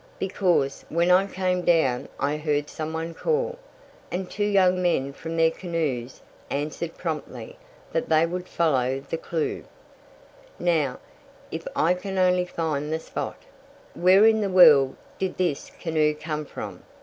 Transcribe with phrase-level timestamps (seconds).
[0.17, 3.59] "Because, when I came down I heard some one call,
[4.11, 7.55] and two young men from their canoes answered promptly
[7.93, 9.63] that they would follow the clew.
[10.57, 10.97] Now,
[11.51, 13.43] if I can only find the spot"
[13.93, 16.81] "Where in the world did this canoe come from?"